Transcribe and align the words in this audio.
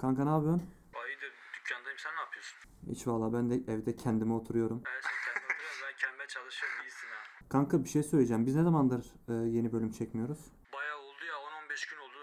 Kanka 0.00 0.24
ne 0.24 0.30
yapıyorsun? 0.30 0.70
Ayıdır 1.04 1.32
dükkandayım 1.54 1.98
sen 1.98 2.12
ne 2.16 2.20
yapıyorsun? 2.20 2.58
Hiç 2.90 3.06
valla 3.06 3.32
ben 3.32 3.50
de 3.50 3.72
evde 3.72 3.96
kendime 3.96 4.34
oturuyorum. 4.34 4.82
Evet 4.92 5.04
sen 5.04 5.12
kendine 5.32 5.44
oturuyorsun 5.52 5.82
ben 5.88 5.96
kendime 5.96 6.26
çalışıyorum 6.26 6.78
iyisin 6.84 7.06
ha. 7.08 7.48
Kanka 7.48 7.84
bir 7.84 7.88
şey 7.88 8.02
söyleyeceğim. 8.02 8.46
Biz 8.46 8.56
ne 8.56 8.62
zamandır 8.62 9.04
e, 9.28 9.32
yeni 9.32 9.72
bölüm 9.72 9.92
çekmiyoruz? 9.92 10.38
Bayağı 10.72 10.98
oldu 10.98 11.24
ya 11.24 11.34
10-15 11.34 11.90
gün 11.90 11.98
oldu. 11.98 12.18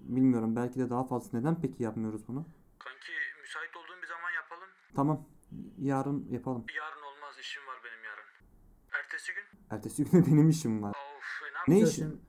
Bilmiyorum 0.00 0.56
belki 0.56 0.78
de 0.80 0.90
daha 0.90 1.04
fazla. 1.04 1.38
Neden 1.38 1.60
peki 1.60 1.82
yapmıyoruz 1.82 2.28
bunu? 2.28 2.46
Kanki 2.78 3.12
müsait 3.42 3.76
olduğun 3.76 4.02
bir 4.02 4.06
zaman 4.06 4.30
yapalım. 4.30 4.68
Tamam. 4.96 5.26
Yarın 5.78 6.26
yapalım. 6.30 6.66
Yarın 6.76 7.02
olmaz 7.02 7.38
işim 7.40 7.66
var 7.66 7.76
benim 7.84 8.04
yarın. 8.04 8.24
Ertesi 8.92 9.32
gün? 9.34 9.44
Ertesi 9.70 10.04
gün 10.10 10.26
benim 10.26 10.48
işim 10.48 10.82
var. 10.82 10.90
Of 10.90 11.42
ne 11.42 11.74
Ne 11.74 11.78
yapacağız? 11.78 11.92
işin? 11.92 12.22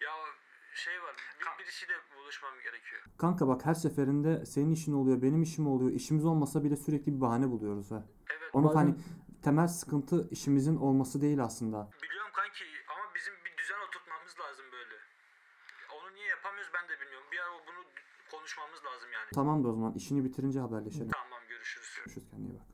Ya 0.00 0.10
şey 0.74 1.02
var 1.02 1.14
bir, 1.40 1.64
birisiyle 1.64 1.92
buluşmam 2.16 2.52
gerekiyor. 2.64 3.02
Kanka 3.22 3.48
bak 3.48 3.66
her 3.66 3.74
seferinde 3.74 4.46
senin 4.46 4.70
işin 4.70 4.92
oluyor, 4.92 5.22
benim 5.22 5.42
işim 5.42 5.66
oluyor. 5.66 5.90
İşimiz 5.90 6.24
olmasa 6.24 6.64
bile 6.64 6.76
sürekli 6.76 7.14
bir 7.16 7.20
bahane 7.20 7.50
buluyoruz 7.50 7.90
ha. 7.90 8.02
Evet 8.30 8.50
Onu 8.52 8.68
Bazen- 8.68 8.78
hani 8.78 8.94
temel 9.42 9.68
sıkıntı 9.68 10.28
işimizin 10.30 10.76
olması 10.76 11.22
değil 11.22 11.42
aslında. 11.44 11.90
biliyorum 12.02 12.30
kanki 12.34 12.64
ama 12.92 13.14
bizim 13.14 13.34
bir 13.44 13.56
düzen 13.62 13.80
oturtmamız 13.88 14.34
lazım 14.40 14.64
böyle. 14.72 14.94
Onu 15.96 16.14
niye 16.14 16.26
yapamıyoruz 16.26 16.70
ben 16.74 16.84
de 16.88 17.00
bilmiyorum. 17.00 17.26
Bir 17.32 17.38
ara 17.38 17.50
bunu 17.68 17.82
konuşmamız 18.30 18.80
lazım 18.84 19.08
yani. 19.12 19.28
Tamam 19.34 19.64
da 19.64 19.68
o 19.68 19.72
zaman 19.72 19.92
işini 19.94 20.24
bitirince 20.24 20.60
haberleşelim. 20.60 21.08
Tamam 21.08 21.40
görüşürüz. 21.48 21.94
Görüşürüz 21.96 22.30
kendine 22.30 22.48
iyi 22.48 22.58
bak. 22.60 22.71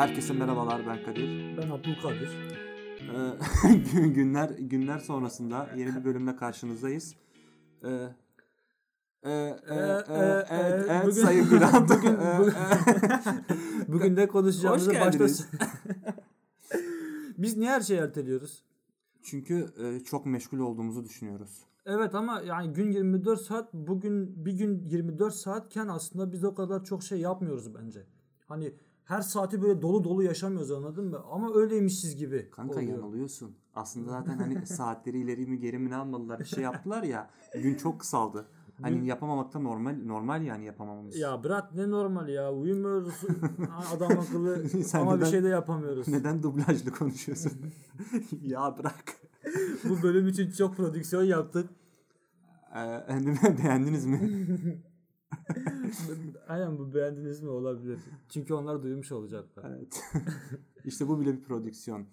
Herkese 0.00 0.32
merhabalar 0.32 0.86
ben 0.86 1.04
Kadir. 1.04 1.56
Ben 1.56 1.70
Abdülkadir. 1.70 2.28
Ee, 3.00 4.08
günler 4.08 4.50
günler 4.50 4.98
sonrasında 4.98 5.70
yeni 5.76 5.96
bir 5.96 6.04
bölümle 6.04 6.36
karşınızdayız. 6.36 7.14
Ee, 7.84 7.88
e, 9.22 9.30
e, 9.30 9.32
e, 9.32 9.56
evet, 9.70 10.46
evet, 10.50 11.02
bugün- 11.06 11.22
Sayın 11.22 11.50
Bülent. 11.50 11.90
bugün, 11.98 12.14
Ee, 12.14 12.38
bugün, 12.38 12.52
e, 12.52 13.92
bugün 13.92 14.16
ne 14.16 14.28
konuşacağımızı 14.28 14.94
başta. 15.00 15.26
Biz 17.38 17.56
niye 17.56 17.70
her 17.70 17.80
şeyi 17.80 18.00
erteliyoruz? 18.00 18.64
Çünkü 19.22 19.66
e, 19.84 20.00
çok 20.00 20.26
meşgul 20.26 20.58
olduğumuzu 20.58 21.04
düşünüyoruz. 21.04 21.58
Evet 21.86 22.14
ama 22.14 22.40
yani 22.40 22.72
gün 22.72 22.92
24 22.92 23.40
saat 23.40 23.74
bugün 23.74 24.44
bir 24.46 24.52
gün 24.52 24.88
24 24.88 25.34
saatken 25.34 25.88
aslında 25.88 26.32
biz 26.32 26.44
o 26.44 26.54
kadar 26.54 26.84
çok 26.84 27.02
şey 27.02 27.20
yapmıyoruz 27.20 27.74
bence. 27.74 28.06
Hani 28.48 28.74
her 29.10 29.20
saati 29.20 29.62
böyle 29.62 29.82
dolu 29.82 30.04
dolu 30.04 30.22
yaşamıyoruz 30.22 30.70
anladın 30.70 31.04
mı? 31.04 31.20
Ama 31.32 31.54
öyleymişiz 31.54 32.16
gibi. 32.16 32.50
Kanka 32.50 32.74
oluyor. 32.74 32.92
yanılıyorsun. 32.92 33.56
Aslında 33.74 34.10
zaten 34.10 34.38
hani 34.38 34.66
saatleri 34.66 35.18
ileri 35.18 35.46
mi 35.46 35.58
geri 35.58 35.78
mi 35.78 35.90
ne 35.90 35.96
almalılar 35.96 36.40
bir 36.40 36.44
şey 36.44 36.64
yaptılar 36.64 37.02
ya. 37.02 37.30
Gün 37.54 37.74
çok 37.74 38.00
kısaldı. 38.00 38.46
Hani 38.82 39.06
yapamamak 39.06 39.54
da 39.54 39.58
normal 39.58 39.96
normal 40.06 40.42
yani 40.42 40.64
yapamamamız. 40.64 41.16
Ya 41.16 41.44
bırak 41.44 41.74
ne 41.74 41.90
normal 41.90 42.28
ya 42.28 42.52
uyumuyoruz 42.52 43.14
adam 43.96 44.18
akıllı 44.18 44.64
ama 44.94 45.14
bir 45.14 45.20
neden- 45.20 45.30
şey 45.30 45.42
de 45.42 45.48
yapamıyoruz. 45.48 46.08
Neden 46.08 46.42
dublajlı 46.42 46.90
konuşuyorsun? 46.90 47.52
ya 48.42 48.78
bırak. 48.78 49.04
Bu 49.88 50.02
bölüm 50.02 50.28
için 50.28 50.50
çok 50.50 50.76
prodüksiyon 50.76 51.22
yaptık. 51.22 51.70
Ee, 52.76 53.58
beğendiniz 53.64 54.06
mi? 54.06 54.20
Aynen 56.48 56.78
bu 56.78 56.94
beğendiniz 56.94 57.40
mi 57.40 57.48
olabilir. 57.48 57.98
Çünkü 58.28 58.54
onlar 58.54 58.82
duymuş 58.82 59.12
olacaklar. 59.12 59.70
Evet. 59.70 60.02
işte 60.84 61.08
bu 61.08 61.20
bile 61.20 61.32
bir 61.32 61.42
prodüksiyon. 61.42 62.06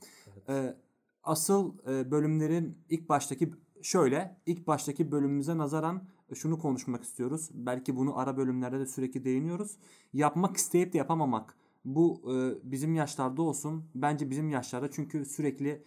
Ee, 0.50 0.76
asıl 1.24 1.74
e, 1.88 2.12
bölümlerin 2.12 2.78
ilk 2.90 3.10
baştaki 3.10 3.54
şöyle 3.82 4.38
ilk 4.46 4.68
baştaki 4.68 5.12
bölümümüze 5.12 5.58
nazaran 5.58 6.04
şunu 6.36 6.60
konuşmak 6.60 7.04
istiyoruz. 7.04 7.50
Belki 7.54 7.96
bunu 7.96 8.18
ara 8.18 8.38
bölümlerde 8.38 8.80
de 8.80 8.86
sürekli 8.86 9.26
değiniyoruz. 9.26 9.78
Yapmak 10.14 10.58
isteyip 10.58 10.94
de 10.94 10.98
yapamamak. 10.98 11.58
Bu 11.86 12.22
e, 12.34 12.72
bizim 12.72 12.96
yaşlarda 12.96 13.42
olsun. 13.42 13.86
Bence 13.96 14.30
bizim 14.30 14.50
yaşlarda 14.50 14.92
çünkü 14.92 15.26
sürekli 15.26 15.84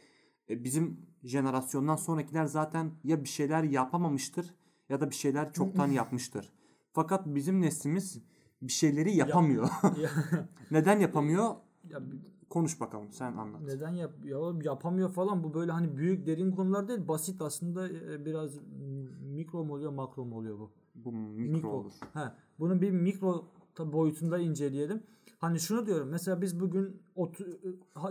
e, 0.51 0.65
bizim 0.65 1.07
jenerasyondan 1.25 1.97
sonrakiler 1.97 2.45
zaten 2.45 2.91
ya 3.05 3.25
bir 3.25 3.29
şeyler 3.29 3.63
yapamamıştır 3.63 4.55
ya 4.89 5.01
da 5.01 5.11
bir 5.11 5.15
şeyler 5.15 5.53
çoktan 5.53 5.89
yapmıştır. 5.91 6.53
Fakat 6.93 7.27
bizim 7.27 7.61
neslimiz 7.61 8.23
bir 8.63 8.73
şeyleri 8.73 9.17
yapamıyor. 9.17 9.69
ya, 10.03 10.11
Neden 10.71 11.01
yapamıyor? 11.01 11.55
ya 11.91 12.01
Konuş 12.51 12.81
bakalım 12.81 13.13
sen 13.13 13.33
anlat. 13.37 13.61
neden 13.63 13.91
yap 13.91 14.13
ya 14.25 14.39
yapamıyor 14.63 15.11
falan 15.11 15.45
bu 15.45 15.55
böyle 15.55 15.73
hani 15.73 15.97
büyük 15.97 16.27
derin 16.27 16.53
konular 16.53 16.89
değil 16.89 17.09
basit 17.09 17.43
aslında 17.43 17.89
e, 17.89 18.25
biraz 18.25 18.51
mikro 19.21 19.65
mu 19.65 19.73
oluyor 19.75 19.93
makro 19.93 20.25
mu 20.25 20.37
oluyor 20.37 20.59
bu? 20.59 20.71
Bu 20.95 21.13
mikro, 21.13 21.69
olur. 21.69 21.93
He, 22.15 22.21
bunun 22.59 22.81
bir 22.81 22.91
mikro 22.91 23.45
boyutunda 23.79 24.39
inceleyelim. 24.39 25.03
Hani 25.39 25.61
şunu 25.61 25.87
diyorum 25.87 26.09
mesela 26.09 26.43
biz 26.43 26.61
bugün 26.61 27.03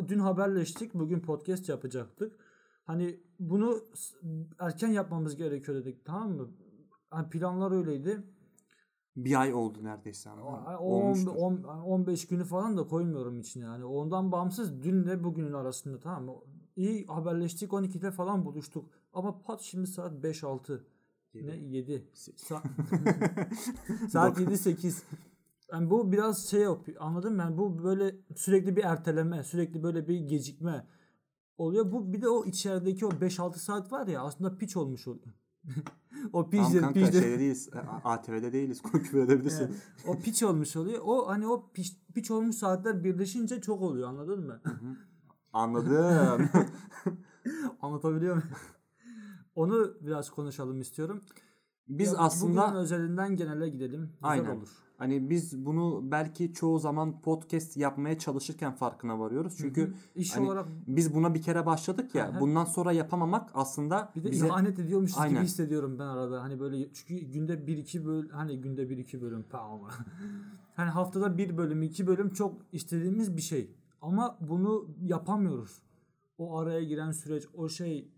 dün 0.07 0.19
haberleştik 0.19 0.93
bugün 0.93 1.19
podcast 1.19 1.69
yapacaktık. 1.69 2.33
Hani 2.85 3.19
bunu 3.39 3.79
erken 4.59 4.87
yapmamız 4.87 5.35
gerekiyor 5.35 5.77
dedik 5.77 6.05
tamam 6.05 6.31
mı? 6.31 6.49
Hani 7.09 7.29
planlar 7.29 7.71
öyleydi. 7.71 8.23
Bir 9.25 9.41
ay 9.41 9.53
oldu 9.53 9.83
neredeyse. 9.83 10.29
ama. 10.29 10.77
O- 10.79 11.11
on- 11.31 11.63
15 11.63 12.27
günü 12.27 12.45
falan 12.45 12.77
da 12.77 12.87
koymuyorum 12.87 13.39
içine 13.39 13.63
yani. 13.63 13.85
Ondan 13.85 14.31
bağımsız 14.31 14.83
dünle 14.83 15.23
bugünün 15.23 15.53
arasında 15.53 15.99
tamam 15.99 16.25
mı? 16.25 16.33
İyi 16.75 17.05
haberleştik 17.05 17.71
12'de 17.73 18.11
falan 18.11 18.45
buluştuk. 18.45 18.89
Ama 19.13 19.41
pat 19.41 19.61
şimdi 19.61 19.87
saat 19.87 20.23
5-6. 20.23 20.81
Ne 21.33 21.55
7. 21.57 22.07
Sa- 22.13 22.61
saat 24.09 24.39
7-8. 24.39 25.03
Yani 25.71 25.89
bu 25.89 26.11
biraz 26.11 26.47
şey 26.49 26.61
yapıyor. 26.61 26.97
Anladın 27.01 27.33
mı? 27.35 27.41
Yani 27.41 27.57
bu 27.57 27.83
böyle 27.83 28.15
sürekli 28.35 28.75
bir 28.75 28.83
erteleme, 28.83 29.43
sürekli 29.43 29.83
böyle 29.83 30.07
bir 30.07 30.19
gecikme 30.19 30.87
oluyor. 31.57 31.91
Bu 31.91 32.13
bir 32.13 32.21
de 32.21 32.29
o 32.29 32.45
içerideki 32.45 33.05
o 33.05 33.09
5-6 33.09 33.57
saat 33.59 33.91
var 33.91 34.07
ya 34.07 34.21
aslında 34.21 34.57
piç 34.57 34.77
olmuş 34.77 35.07
oluyor. 35.07 35.33
o 36.33 36.49
Tamam 36.49 36.65
piçdir, 36.65 36.81
kanka 36.81 36.99
şeyde 36.99 37.21
değiliz. 37.21 37.69
ATV'de 38.03 38.53
değiliz. 38.53 38.81
Küfür 38.91 39.19
edebilirsin. 39.19 39.63
Evet. 39.65 40.07
o 40.07 40.19
piç 40.19 40.43
olmuş 40.43 40.75
oluyor. 40.75 41.01
O 41.03 41.27
hani 41.27 41.47
o 41.47 41.71
piç, 41.73 41.97
piç 42.15 42.31
olmuş 42.31 42.55
saatler 42.55 43.03
birleşince 43.03 43.61
çok 43.61 43.81
oluyor 43.81 44.09
anladın 44.09 44.45
mı? 44.45 44.61
Anladım. 45.53 46.49
Anlatabiliyor 47.81 48.35
muyum? 48.35 48.49
Onu 49.55 49.93
biraz 50.01 50.29
konuşalım 50.29 50.81
istiyorum. 50.81 51.21
Biz 51.87 52.13
Ya, 52.13 52.17
aslında 52.19 52.67
bugünün 52.67 52.79
özelinden 52.79 53.35
genele 53.35 53.69
gidelim. 53.69 54.01
Güzel 54.13 54.29
Aynen. 54.31 54.55
olur. 54.55 54.69
Hani 54.99 55.29
biz 55.29 55.65
bunu 55.65 56.11
belki 56.11 56.53
çoğu 56.53 56.79
zaman 56.79 57.21
podcast 57.21 57.77
yapmaya 57.77 58.17
çalışırken 58.17 58.75
farkına 58.75 59.19
varıyoruz. 59.19 59.57
Çünkü 59.57 59.93
İş 60.15 60.35
hani 60.35 60.47
olarak 60.47 60.67
biz 60.87 61.15
buna 61.15 61.33
bir 61.33 61.41
kere 61.41 61.65
başladık 61.65 62.15
ya. 62.15 62.33
Hı 62.33 62.37
hı. 62.37 62.39
bundan 62.39 62.65
sonra 62.65 62.91
yapamamak 62.91 63.49
aslında 63.53 64.11
bir 64.15 64.23
de 64.23 64.31
bize 64.31 64.47
ihanet 64.47 64.79
ediyormuşuz 64.79 65.17
Aynen. 65.17 65.35
gibi 65.35 65.43
hissediyorum 65.43 65.99
ben 65.99 66.05
arada. 66.05 66.43
Hani 66.43 66.59
böyle 66.59 66.93
çünkü 66.93 67.15
günde 67.25 67.67
bir 67.67 67.77
iki 67.77 68.05
bölüm 68.05 68.29
hani 68.29 68.61
günde 68.61 68.89
bir 68.89 68.97
iki 68.97 69.21
bölüm 69.21 69.45
tamam. 69.49 69.81
hani 70.75 70.89
haftada 70.89 71.37
bir 71.37 71.57
bölüm 71.57 71.83
iki 71.83 72.07
bölüm 72.07 72.33
çok 72.33 72.61
istediğimiz 72.71 73.37
bir 73.37 73.41
şey. 73.41 73.71
Ama 74.01 74.37
bunu 74.41 74.87
yapamıyoruz. 75.01 75.81
O 76.37 76.57
araya 76.57 76.83
giren 76.83 77.11
süreç 77.11 77.43
o 77.53 77.69
şey 77.69 78.11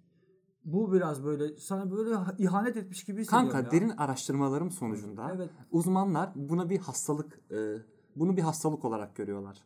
bu 0.66 0.94
biraz 0.94 1.24
böyle 1.24 1.58
sana 1.58 1.92
böyle 1.92 2.16
ihanet 2.38 2.78
etmiş 2.78 3.04
gibi 3.04 3.22
hissediyorum 3.22 3.50
kanka 3.52 3.66
ya. 3.66 3.72
derin 3.82 3.90
araştırmalarım 3.98 4.72
sonucunda 4.72 5.32
Evet. 5.36 5.50
uzmanlar 5.72 6.32
buna 6.36 6.70
bir 6.70 6.80
hastalık 6.80 7.40
e, 7.52 7.76
bunu 8.16 8.38
bir 8.38 8.42
hastalık 8.42 8.86
olarak 8.86 9.16
görüyorlar. 9.16 9.64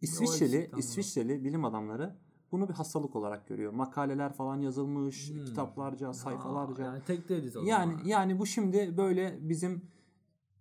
İsviçreli 0.00 0.56
eksik, 0.56 0.70
tamam. 0.70 0.80
İsviçreli 0.80 1.44
bilim 1.44 1.64
adamları 1.64 2.16
bunu 2.52 2.68
bir 2.68 2.74
hastalık 2.74 3.16
olarak 3.16 3.48
görüyor. 3.48 3.72
Makaleler 3.72 4.32
falan 4.32 4.60
yazılmış, 4.60 5.30
Hmm. 5.30 5.44
kitaplarca, 5.44 6.12
sayfalarca. 6.12 6.84
Aa, 6.84 6.86
yani 6.86 7.02
tek 7.06 7.28
değiliz 7.28 7.56
o 7.56 7.62
Yani 7.64 7.92
zaman. 7.92 8.04
yani 8.06 8.38
bu 8.38 8.46
şimdi 8.46 8.96
böyle 8.96 9.38
bizim 9.40 9.82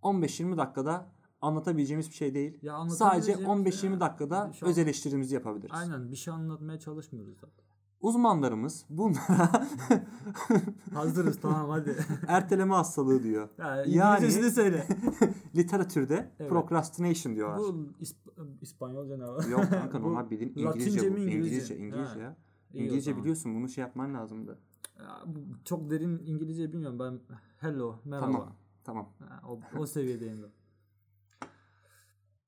15-20 0.04 0.58
dakikada 0.58 1.06
anlatabileceğimiz 1.42 2.10
bir 2.10 2.14
şey 2.16 2.34
değil. 2.34 2.58
Ya 2.62 2.90
Sadece 2.90 3.34
anlatabileceğimiz 3.36 3.84
15-20 3.84 3.94
ya. 3.94 4.00
dakikada 4.00 4.42
an- 4.42 4.54
öz 4.62 4.78
eleştirimizi 4.78 5.36
yapabiliriz. 5.36 5.72
Aynen 5.74 6.12
bir 6.12 6.16
şey 6.16 6.34
anlatmaya 6.34 6.80
çalışmıyoruz 6.80 7.36
zaten. 7.40 7.66
Uzmanlarımız 8.02 8.86
bunlara 8.90 9.52
Hazırız 10.94 11.40
tamam 11.42 11.70
hadi. 11.70 11.96
erteleme 12.28 12.74
hastalığı 12.74 13.24
diyor. 13.24 13.50
Ya, 13.58 13.76
Yani- 13.76 13.88
İngilizcesini 13.90 14.52
söyle. 14.52 14.88
Literatürde 15.56 16.32
Evet. 16.40 16.50
procrastination 16.50 17.36
diyorlar. 17.36 17.58
Bu 17.60 17.88
İsp- 18.02 18.58
İspanyolca 18.62 19.18
ne 19.18 19.28
var? 19.28 19.46
Yok 19.48 19.70
kanka 19.70 20.00
normal 20.00 20.30
bildiğin 20.30 20.54
İngilizce 20.56 21.14
bu. 21.14 21.18
İngilizce? 21.18 21.38
İngilizce, 21.38 21.78
İngilizce 21.78 22.20
ya. 22.20 22.36
İngilizce 22.74 23.18
biliyorsun 23.18 23.56
bunu 23.56 23.70
şey 23.70 23.82
yapman 23.82 24.14
lazımdı. 24.14 24.58
Ya, 25.00 25.24
çok 25.66 25.90
derin 25.90 26.22
İngilizce 26.26 26.74
bilmiyorum 26.74 27.00
ben. 27.00 27.20
Hello, 27.58 27.96
merhaba. 28.06 28.32
Tamam. 28.32 28.54
Tamam. 28.84 29.10
Ha, 29.30 29.42
o, 29.50 29.80
o 29.80 29.86
seviyedeyim 29.86 30.44
ben. 30.44 30.50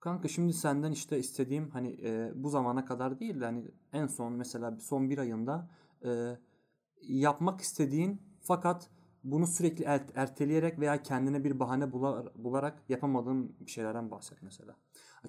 Kanka 0.03 0.27
şimdi 0.27 0.53
senden 0.53 0.91
işte 0.91 1.19
istediğim 1.19 1.69
hani 1.69 1.99
e, 2.03 2.31
bu 2.35 2.49
zamana 2.49 2.85
kadar 2.85 3.19
değil 3.19 3.41
de 3.41 3.45
hani 3.45 3.63
en 3.93 4.07
son 4.07 4.33
mesela 4.33 4.77
son 4.79 5.09
bir 5.09 5.17
ayında 5.17 5.69
e, 6.05 6.37
yapmak 7.01 7.61
istediğin 7.61 8.21
fakat 8.41 8.89
bunu 9.23 9.47
sürekli 9.47 9.83
er- 9.83 10.09
erteleyerek 10.15 10.79
veya 10.79 11.03
kendine 11.03 11.43
bir 11.43 11.59
bahane 11.59 11.83
bular- 11.83 12.31
bularak 12.35 12.83
yapamadığın 12.89 13.55
bir 13.59 13.71
şeylerden 13.71 14.11
bahset 14.11 14.41
mesela. 14.41 14.75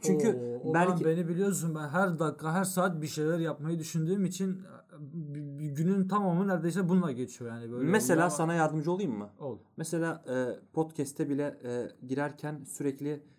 Çünkü 0.00 0.59
Oo, 0.65 0.75
belki 0.75 1.05
ben 1.05 1.17
beni 1.17 1.29
biliyorsun 1.29 1.75
ben 1.75 1.88
her 1.88 2.19
dakika 2.19 2.53
her 2.53 2.65
saat 2.65 3.03
bir 3.03 3.06
şeyler 3.06 3.38
yapmayı 3.38 3.79
düşündüğüm 3.79 4.25
için 4.25 4.53
e, 4.53 5.69
günün 5.69 6.09
tamamı 6.09 6.49
neredeyse 6.49 6.88
bununla 6.88 7.12
geçiyor 7.12 7.50
yani 7.50 7.73
böyle. 7.73 7.91
mesela 7.91 8.31
sana 8.31 8.55
yardımcı 8.55 8.93
olayım 8.93 9.19
mı? 9.19 9.31
ol. 9.38 9.59
Mesela 9.76 10.25
e, 10.29 10.59
podcast'te 10.73 11.29
bile 11.29 11.61
e, 11.65 12.06
girerken 12.06 12.65
sürekli 12.65 13.34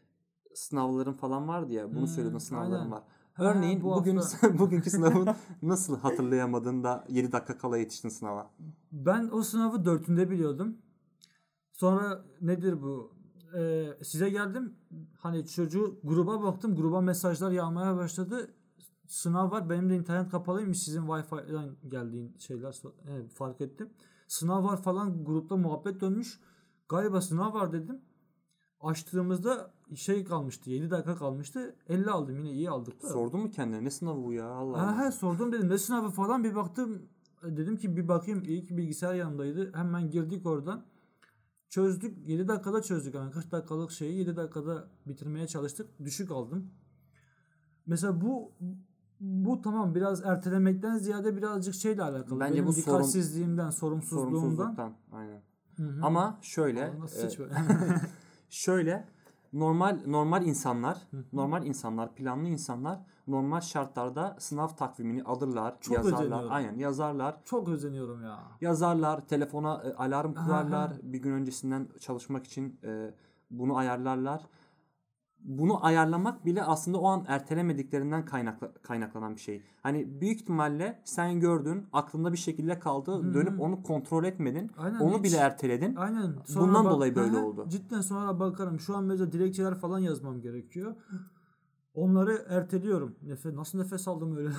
sınavların 0.55 1.13
falan 1.13 1.47
vardı 1.47 1.73
ya. 1.73 1.91
Bunu 1.91 1.99
Hmm, 1.99 2.07
söylüyordun 2.07 2.37
sınavların 2.39 2.79
aynen. 2.79 2.91
var. 2.91 3.03
Ha, 3.33 3.43
Örneğin 3.43 3.83
bu 3.83 3.95
bugün 3.95 4.17
hafta- 4.17 4.57
bugünkü 4.59 4.89
sınavın 4.89 5.27
nasıl 5.61 5.97
hatırlayamadın 5.99 6.83
da 6.83 7.05
7 7.09 7.31
dakika 7.31 7.57
kala 7.57 7.77
yetiştin 7.77 8.09
sınava? 8.09 8.51
Ben 8.91 9.29
o 9.31 9.41
sınavı 9.43 9.85
dörtünde 9.85 10.29
biliyordum. 10.29 10.77
Sonra 11.71 12.25
nedir 12.41 12.81
bu? 12.81 13.11
Ee, 13.57 13.87
size 14.03 14.29
geldim. 14.29 14.73
Hani 15.17 15.47
çocuğu 15.47 15.99
gruba 16.03 16.43
baktım. 16.43 16.75
Gruba 16.75 17.01
mesajlar 17.01 17.51
yağmaya 17.51 17.95
başladı. 17.97 18.53
Sınav 19.07 19.51
var. 19.51 19.69
Benim 19.69 19.89
de 19.89 19.95
internet 19.95 20.31
kapalıymış. 20.31 20.79
Sizin 20.83 21.01
Wi-Fi'den 21.01 21.75
geldiğin 21.87 22.35
şeyler 22.37 22.81
evet, 23.09 23.31
fark 23.33 23.61
ettim. 23.61 23.89
Sınav 24.27 24.63
var 24.63 24.81
falan 24.81 25.25
grupta 25.25 25.57
muhabbet 25.57 26.01
dönmüş. 26.01 26.39
Galiba 26.89 27.21
sınav 27.21 27.53
var 27.53 27.71
dedim. 27.71 28.01
Açtığımızda 28.85 29.71
şey 29.95 30.23
kalmıştı. 30.23 30.69
7 30.69 30.91
dakika 30.91 31.15
kalmıştı. 31.15 31.75
50 31.89 32.11
aldım 32.11 32.37
yine 32.37 32.51
iyi 32.51 32.69
aldık 32.69 33.03
da. 33.03 33.07
Sordun 33.07 33.39
mu 33.39 33.51
kendine 33.51 33.83
ne 33.83 33.91
sınavı 33.91 34.23
bu 34.23 34.33
ya 34.33 34.47
Allah 34.47 34.77
Allah. 34.77 35.05
he, 35.05 35.11
sordum 35.11 35.51
dedim 35.51 35.69
ne 35.69 35.77
sınavı 35.77 36.09
falan 36.09 36.43
bir 36.43 36.55
baktım 36.55 37.01
dedim 37.43 37.77
ki 37.77 37.97
bir 37.97 38.07
bakayım 38.07 38.43
iyi 38.43 38.63
ki 38.63 38.77
bilgisayar 38.77 39.13
yanındaydı 39.13 39.73
hemen 39.73 40.09
girdik 40.09 40.45
oradan 40.45 40.83
çözdük 41.69 42.27
7 42.27 42.47
dakikada 42.47 42.81
çözdük 42.81 43.15
yani 43.15 43.31
40 43.31 43.51
dakikalık 43.51 43.91
şeyi 43.91 44.17
7 44.17 44.35
dakikada 44.35 44.87
bitirmeye 45.07 45.47
çalıştık 45.47 45.87
düşük 46.03 46.31
aldım 46.31 46.71
mesela 47.87 48.21
bu 48.21 48.51
bu 49.19 49.61
tamam 49.61 49.95
biraz 49.95 50.25
ertelemekten 50.25 50.97
ziyade 50.97 51.37
birazcık 51.37 51.75
şeyle 51.75 52.03
alakalı 52.03 52.39
Bence 52.39 52.53
benim 52.53 52.67
bu 52.67 52.75
dikkatsizliğimden 52.75 53.69
sorumsuzluğumdan 53.69 54.39
Sorumsuzluktan 54.39 54.93
aynen. 55.11 55.41
Hı 55.77 55.83
hı. 55.83 56.05
Ama 56.05 56.39
şöyle 56.41 56.85
Aa, 56.85 56.99
nasıl 56.99 57.43
e? 57.43 57.45
şöyle 58.55 59.05
normal 59.53 59.99
normal 60.07 60.45
insanlar, 60.45 60.97
normal 61.33 61.65
insanlar, 61.65 62.15
planlı 62.15 62.47
insanlar 62.49 62.99
normal 63.27 63.61
şartlarda 63.61 64.35
sınav 64.39 64.67
takvimini 64.67 65.23
alırlar, 65.23 65.75
Çok 65.81 65.95
yazarlar. 65.97 66.21
özeniyorum. 66.21 66.51
Aynen 66.51 66.77
yazarlar. 66.77 67.37
çok 67.45 67.69
özeniyorum 67.69 68.23
ya 68.23 68.39
Yazarlar, 68.61 69.27
telefona 69.27 69.83
e, 69.85 69.93
alarm 69.93 70.33
kurarlar. 70.33 70.91
Bir 71.03 71.17
gün 71.21 71.31
öncesinden 71.31 71.87
çalışmak 71.99 72.45
için 72.45 72.79
e, 72.83 73.13
bunu 73.51 73.77
ayarlarlar. 73.77 74.41
Bunu 75.47 75.85
ayarlamak 75.85 76.45
bile 76.45 76.63
aslında 76.63 76.99
o 76.99 77.07
an 77.07 77.25
ertelemediklerinden 77.27 78.25
kaynakla, 78.25 78.73
kaynaklanan 78.73 79.35
bir 79.35 79.41
şey. 79.41 79.61
Hani 79.83 80.21
büyük 80.21 80.41
ihtimalle 80.41 81.01
sen 81.03 81.39
gördün, 81.39 81.87
aklında 81.93 82.31
bir 82.31 82.37
şekilde 82.37 82.79
kaldı, 82.79 83.33
dönüp 83.33 83.61
onu 83.61 83.83
kontrol 83.83 84.23
etmedin. 84.23 84.71
Aynen, 84.77 84.99
onu 84.99 85.17
hiç- 85.17 85.23
bile 85.23 85.37
erteledin. 85.37 85.95
Aynen. 85.95 86.35
Bundan 86.55 86.85
bak- 86.85 86.91
dolayı 86.93 87.15
böyle 87.15 87.37
Aha, 87.37 87.45
oldu. 87.45 87.65
Cidden 87.69 88.01
sonra 88.01 88.39
bakarım. 88.39 88.79
Şu 88.79 88.95
an 88.95 89.03
mesela 89.03 89.31
dilekçeler 89.31 89.75
falan 89.75 89.99
yazmam 89.99 90.41
gerekiyor. 90.41 90.95
Onları 91.93 92.45
erteliyorum. 92.49 93.15
Nefes, 93.21 93.53
nasıl 93.53 93.77
nefes 93.77 94.07
aldım 94.07 94.37
öyle? 94.37 94.49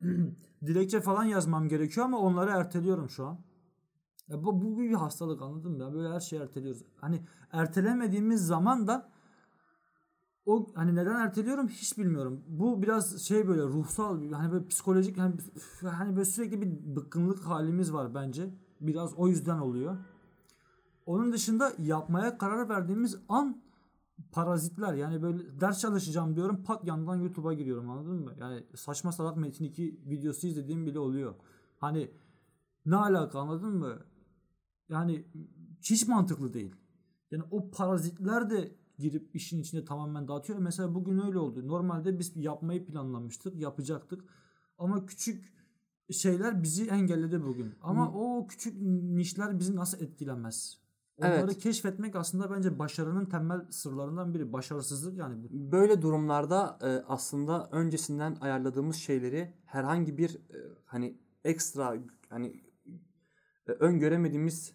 Dilekçe 0.66 1.00
falan 1.00 1.24
yazmam 1.24 1.68
gerekiyor 1.68 2.06
ama 2.06 2.18
onları 2.18 2.50
erteliyorum 2.50 3.10
şu 3.10 3.26
an. 3.26 3.38
Ya 4.28 4.44
bu, 4.44 4.62
bu 4.62 4.78
bir 4.78 4.92
hastalık 4.94 5.42
anladın 5.42 5.72
mı? 5.72 5.82
Ya 5.82 5.94
böyle 5.94 6.08
her 6.14 6.20
şeyi 6.20 6.42
erteliyoruz. 6.42 6.82
Hani 6.96 7.20
ertelemediğimiz 7.52 8.46
zaman 8.46 8.86
da 8.86 9.13
o 10.46 10.66
hani 10.74 10.94
neden 10.94 11.14
erteliyorum 11.14 11.68
hiç 11.68 11.98
bilmiyorum. 11.98 12.44
Bu 12.48 12.82
biraz 12.82 13.22
şey 13.22 13.48
böyle 13.48 13.62
ruhsal 13.62 14.32
hani 14.32 14.52
böyle 14.52 14.66
psikolojik 14.66 15.18
hani, 15.18 15.34
hani 15.82 16.16
böyle 16.16 16.24
sürekli 16.24 16.62
bir 16.62 16.96
bıkkınlık 16.96 17.46
halimiz 17.46 17.92
var 17.92 18.14
bence. 18.14 18.50
Biraz 18.80 19.14
o 19.14 19.28
yüzden 19.28 19.58
oluyor. 19.58 19.96
Onun 21.06 21.32
dışında 21.32 21.72
yapmaya 21.78 22.38
karar 22.38 22.68
verdiğimiz 22.68 23.18
an 23.28 23.62
parazitler 24.32 24.94
yani 24.94 25.22
böyle 25.22 25.60
ders 25.60 25.80
çalışacağım 25.80 26.36
diyorum 26.36 26.64
pat 26.64 26.84
yandan 26.86 27.16
YouTube'a 27.16 27.52
giriyorum 27.52 27.90
anladın 27.90 28.24
mı? 28.24 28.34
Yani 28.38 28.64
saçma 28.74 29.12
salak 29.12 29.36
Metin 29.36 29.64
2 29.64 30.00
videosu 30.06 30.46
izlediğim 30.46 30.86
bile 30.86 30.98
oluyor. 30.98 31.34
Hani 31.78 32.10
ne 32.86 32.96
alaka 32.96 33.40
anladın 33.40 33.76
mı? 33.76 33.98
Yani 34.88 35.26
hiç 35.82 36.08
mantıklı 36.08 36.52
değil. 36.52 36.74
Yani 37.30 37.42
o 37.50 37.70
parazitler 37.70 38.50
de 38.50 38.83
girip 38.98 39.34
işin 39.36 39.60
içine 39.60 39.84
tamamen 39.84 40.28
dağıtıyor. 40.28 40.58
Mesela 40.58 40.94
bugün 40.94 41.26
öyle 41.26 41.38
oldu. 41.38 41.68
Normalde 41.68 42.18
biz 42.18 42.36
yapmayı 42.36 42.86
planlamıştık, 42.86 43.56
yapacaktık. 43.60 44.24
Ama 44.78 45.06
küçük 45.06 45.54
şeyler 46.10 46.62
bizi 46.62 46.86
engelledi 46.86 47.44
bugün. 47.44 47.74
Ama 47.82 48.12
o 48.12 48.46
küçük 48.46 48.80
nişler 49.02 49.58
bizi 49.58 49.76
nasıl 49.76 50.00
etkilemez? 50.00 50.84
Onları 51.16 51.34
Evet. 51.34 51.58
keşfetmek 51.58 52.16
aslında 52.16 52.50
bence 52.50 52.78
başarının 52.78 53.26
temel 53.26 53.60
sırlarından 53.70 54.34
biri. 54.34 54.52
Başarısızlık 54.52 55.18
yani. 55.18 55.46
Böyle 55.50 56.02
durumlarda 56.02 56.78
e, 56.82 56.86
aslında 57.08 57.68
öncesinden 57.72 58.36
ayarladığımız 58.40 58.96
şeyleri 58.96 59.54
herhangi 59.64 60.18
bir 60.18 60.34
e, 60.34 60.58
hani 60.84 61.18
ekstra 61.44 61.96
hani 62.28 62.62
e, 63.68 63.72
öngöremediğimiz 63.72 64.74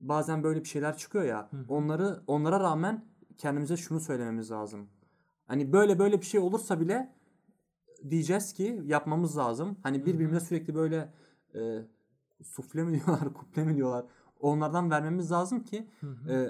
bazen 0.00 0.42
böyle 0.42 0.60
bir 0.60 0.68
şeyler 0.68 0.96
çıkıyor 0.96 1.24
ya. 1.24 1.50
Onları 1.68 2.22
onlara 2.26 2.60
rağmen 2.60 3.11
kendimize 3.38 3.76
şunu 3.76 4.00
söylememiz 4.00 4.50
lazım. 4.50 4.88
Hani 5.46 5.72
böyle 5.72 5.98
böyle 5.98 6.20
bir 6.20 6.26
şey 6.26 6.40
olursa 6.40 6.80
bile 6.80 7.12
diyeceğiz 8.10 8.52
ki 8.52 8.82
yapmamız 8.84 9.38
lazım. 9.38 9.76
Hani 9.82 10.06
birbirimize 10.06 10.40
sürekli 10.40 10.74
böyle 10.74 11.12
e, 11.54 11.60
sufle 12.44 12.84
mi 12.84 12.92
diyorlar, 13.06 13.32
kuple 13.34 13.64
mi 13.64 13.76
diyorlar. 13.76 14.04
Onlardan 14.40 14.90
vermemiz 14.90 15.30
lazım 15.30 15.62
ki 15.64 15.88
e, 16.28 16.46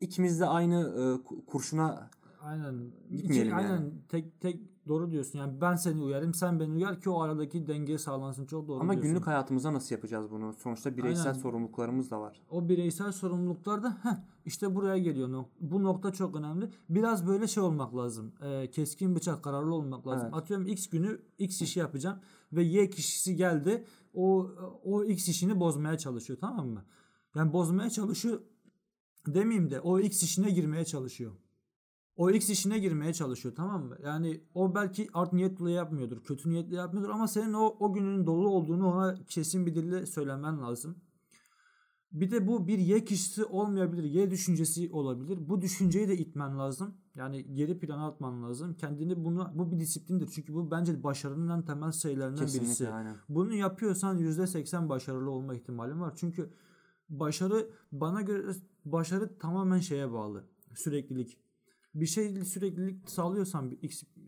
ikimiz 0.00 0.40
de 0.40 0.46
aynı 0.46 0.74
e, 0.74 1.02
ku- 1.28 1.44
kurşuna 1.44 2.10
Aynen. 2.40 2.92
Gitmeyelim 3.10 3.46
İki- 3.48 3.54
aynen 3.56 3.70
yani. 3.70 3.92
tek 4.08 4.40
tek 4.40 4.60
doğru 4.88 5.10
diyorsun. 5.10 5.38
Yani 5.38 5.60
ben 5.60 5.76
seni 5.76 6.02
uyarayım, 6.02 6.34
sen 6.34 6.60
beni 6.60 6.72
uyar 6.72 7.00
ki 7.00 7.10
o 7.10 7.20
aradaki 7.20 7.66
denge 7.66 7.98
sağlansın. 7.98 8.46
Çok 8.46 8.68
doğru 8.68 8.80
Ama 8.80 8.92
diyorsun. 8.92 9.10
günlük 9.12 9.26
hayatımızda 9.26 9.72
nasıl 9.72 9.94
yapacağız 9.94 10.30
bunu? 10.30 10.52
Sonuçta 10.52 10.96
bireysel 10.96 11.26
Aynen. 11.26 11.38
sorumluluklarımız 11.38 12.10
da 12.10 12.20
var. 12.20 12.42
o 12.50 12.68
bireysel 12.68 13.12
sorumluluklarda 13.12 13.98
heh, 14.02 14.16
işte 14.46 14.74
buraya 14.74 14.98
geliyor. 14.98 15.44
Bu 15.60 15.82
nokta 15.82 16.12
çok 16.12 16.36
önemli. 16.36 16.70
Biraz 16.88 17.26
böyle 17.26 17.46
şey 17.46 17.62
olmak 17.62 17.96
lazım. 17.96 18.32
Ee, 18.42 18.70
keskin 18.70 19.16
bıçak 19.16 19.42
kararlı 19.44 19.74
olmak 19.74 20.06
lazım. 20.06 20.28
Evet. 20.32 20.42
Atıyorum 20.42 20.66
X 20.66 20.86
günü 20.88 21.20
X 21.38 21.62
işi 21.62 21.78
yapacağım 21.78 22.18
ve 22.52 22.62
Y 22.62 22.90
kişisi 22.90 23.36
geldi. 23.36 23.84
O 24.14 24.50
o 24.84 25.04
X 25.04 25.28
işini 25.28 25.60
bozmaya 25.60 25.98
çalışıyor 25.98 26.38
tamam 26.40 26.68
mı? 26.68 26.84
Yani 27.34 27.52
bozmaya 27.52 27.90
çalışıyor 27.90 28.40
demeyeyim 29.26 29.70
de 29.70 29.80
o 29.80 29.98
X 30.00 30.22
işine 30.22 30.50
girmeye 30.50 30.84
çalışıyor. 30.84 31.32
O 32.16 32.30
X 32.30 32.50
işine 32.50 32.78
girmeye 32.78 33.12
çalışıyor 33.12 33.54
tamam 33.54 33.84
mı? 33.84 33.96
Yani 34.04 34.40
o 34.54 34.74
belki 34.74 35.08
art 35.14 35.32
niyetle 35.32 35.70
yapmıyordur, 35.70 36.24
kötü 36.24 36.50
niyetle 36.50 36.76
yapmıyordur 36.76 37.10
ama 37.10 37.28
senin 37.28 37.52
o, 37.52 37.76
o 37.80 37.92
günün 37.92 38.26
dolu 38.26 38.48
olduğunu 38.48 38.86
ona 38.86 39.24
kesin 39.24 39.66
bir 39.66 39.74
dille 39.74 40.06
söylemen 40.06 40.60
lazım. 40.60 40.96
Bir 42.12 42.30
de 42.30 42.46
bu 42.46 42.68
bir 42.68 42.78
Y 42.78 43.04
kişisi 43.04 43.44
olmayabilir, 43.44 44.04
Y 44.04 44.30
düşüncesi 44.30 44.90
olabilir. 44.92 45.48
Bu 45.48 45.62
düşünceyi 45.62 46.08
de 46.08 46.16
itmen 46.16 46.58
lazım. 46.58 46.94
Yani 47.14 47.54
geri 47.54 47.78
plana 47.78 48.06
atman 48.06 48.42
lazım. 48.42 48.74
Kendini 48.74 49.24
bunu 49.24 49.50
bu 49.54 49.72
bir 49.72 49.80
disiplindir. 49.80 50.28
Çünkü 50.34 50.54
bu 50.54 50.70
bence 50.70 51.02
başarının 51.02 51.58
en 51.58 51.64
temel 51.64 51.92
şeylerinden 51.92 52.46
birisi. 52.46 52.88
Aynen. 52.88 53.16
Bunu 53.28 53.54
yapıyorsan 53.54 54.18
%80 54.18 54.88
başarılı 54.88 55.30
olma 55.30 55.54
ihtimalin 55.54 56.00
var. 56.00 56.12
Çünkü 56.16 56.50
başarı 57.08 57.70
bana 57.92 58.22
göre 58.22 58.52
başarı 58.84 59.38
tamamen 59.38 59.78
şeye 59.78 60.12
bağlı. 60.12 60.44
Süreklilik. 60.74 61.38
Bir 62.00 62.06
şey 62.06 62.44
süreklilik 62.44 63.10
sağlıyorsan 63.10 63.70
bir, 63.70 63.78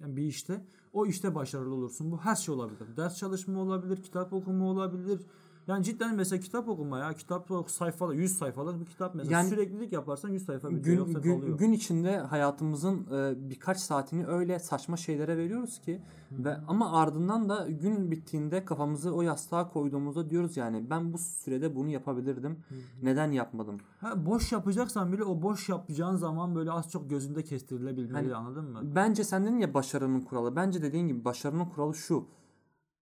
bir 0.07 0.23
işte 0.23 0.65
o 0.93 1.07
işte 1.07 1.35
başarılı 1.35 1.75
olursun. 1.75 2.11
Bu 2.11 2.19
her 2.19 2.37
şey 2.37 2.55
olabilir. 2.55 2.97
Ders 2.97 3.17
çalışma 3.17 3.61
olabilir, 3.61 4.03
kitap 4.03 4.33
okuma 4.33 4.71
olabilir. 4.71 5.21
Yani 5.69 5.85
cidden 5.85 6.17
mesela 6.17 6.41
kitap 6.41 6.69
okuma 6.69 6.99
ya. 6.99 7.13
Kitap 7.15 7.51
sayfalı 7.67 8.15
100 8.15 8.39
sayfalık 8.39 8.81
bir 8.81 8.87
kitap 8.87 9.15
mesela. 9.15 9.33
Yani 9.39 9.49
Süreklilik 9.49 9.93
yaparsan 9.93 10.29
100 10.29 10.45
sayfa 10.45 10.71
bitiyor. 10.71 10.85
gün, 10.85 10.97
Yoksa 10.97 11.19
gün, 11.19 11.41
kalıyor. 11.41 11.59
gün 11.59 11.73
içinde 11.73 12.19
hayatımızın 12.19 13.07
e, 13.13 13.51
birkaç 13.51 13.79
saatini 13.79 14.27
öyle 14.27 14.59
saçma 14.59 14.97
şeylere 14.97 15.37
veriyoruz 15.37 15.81
ki 15.81 16.03
ve 16.33 16.57
ama 16.69 16.93
ardından 16.93 17.49
da 17.49 17.67
gün 17.69 18.11
bittiğinde 18.11 18.65
kafamızı 18.65 19.15
o 19.15 19.23
yastığa 19.23 19.69
koyduğumuzda 19.69 20.31
diyoruz 20.31 20.57
yani 20.57 20.91
ben 20.91 21.13
bu 21.13 21.19
sürede 21.19 21.77
bunu 21.77 21.89
yapabilirdim. 21.89 22.59
Neden 23.03 23.33
yapmadım? 23.33 23.77
Ha, 24.01 24.27
boş 24.27 24.53
yapacaksan 24.53 25.13
bile 25.13 25.25
o 25.25 25.43
boş 25.43 25.69
yapacağın 25.69 26.17
zaman 26.17 26.55
böyle 26.55 26.71
az 26.71 26.91
çok 26.91 27.11
gözünde 27.11 27.45
kestirilebilmeli 27.45 28.13
Hani 28.13 28.35
anladın 28.35 28.65
mı? 28.65 28.81
Bence 28.95 29.25
sen 29.25 29.47
dedin 29.47 29.59
ya 29.59 29.75
başarının 29.75 30.21
kuralı. 30.21 30.57
Bence 30.57 30.83
dediğin 30.83 31.09
gibi 31.09 31.25
başarının 31.25 31.65
kuralı 31.65 31.95
şu. 31.95 32.25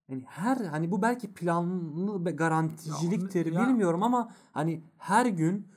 Yani 0.09 0.23
her 0.27 0.57
hani 0.57 0.91
bu 0.91 1.01
belki 1.01 1.33
planlı 1.33 2.35
garanticiliktir 2.35 3.45
Ya- 3.45 3.61
ya- 3.61 3.67
bilmiyorum 3.69 4.03
ama 4.03 4.31
hani 4.51 4.81
her 4.97 5.25
gün 5.25 5.67